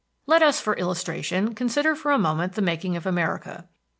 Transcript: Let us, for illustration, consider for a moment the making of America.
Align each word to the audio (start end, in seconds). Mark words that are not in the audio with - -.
Let 0.25 0.41
us, 0.41 0.59
for 0.59 0.75
illustration, 0.75 1.53
consider 1.53 1.95
for 1.95 2.11
a 2.11 2.17
moment 2.17 2.53
the 2.53 2.63
making 2.63 2.95
of 2.97 3.05
America. 3.05 3.67